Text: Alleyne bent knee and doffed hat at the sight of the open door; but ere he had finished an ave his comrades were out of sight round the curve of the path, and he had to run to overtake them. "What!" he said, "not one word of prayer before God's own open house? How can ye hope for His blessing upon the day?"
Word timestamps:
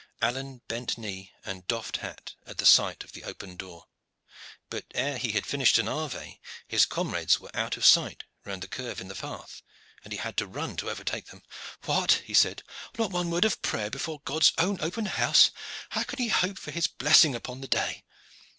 Alleyne 0.19 0.63
bent 0.67 0.97
knee 0.97 1.31
and 1.45 1.67
doffed 1.67 1.97
hat 1.97 2.33
at 2.47 2.57
the 2.57 2.65
sight 2.65 3.03
of 3.03 3.11
the 3.11 3.23
open 3.23 3.55
door; 3.55 3.85
but 4.67 4.83
ere 4.95 5.19
he 5.19 5.33
had 5.33 5.45
finished 5.45 5.77
an 5.77 5.87
ave 5.87 6.39
his 6.67 6.87
comrades 6.87 7.39
were 7.39 7.55
out 7.55 7.77
of 7.77 7.85
sight 7.85 8.23
round 8.43 8.63
the 8.63 8.67
curve 8.67 8.99
of 8.99 9.07
the 9.07 9.13
path, 9.13 9.61
and 10.03 10.11
he 10.11 10.17
had 10.17 10.35
to 10.37 10.47
run 10.47 10.75
to 10.77 10.89
overtake 10.89 11.27
them. 11.27 11.43
"What!" 11.85 12.13
he 12.25 12.33
said, 12.33 12.63
"not 12.97 13.11
one 13.11 13.29
word 13.29 13.45
of 13.45 13.61
prayer 13.61 13.91
before 13.91 14.21
God's 14.25 14.51
own 14.57 14.79
open 14.81 15.05
house? 15.05 15.51
How 15.91 16.01
can 16.01 16.17
ye 16.19 16.29
hope 16.29 16.57
for 16.57 16.71
His 16.71 16.87
blessing 16.87 17.35
upon 17.35 17.61
the 17.61 17.67
day?" 17.67 18.03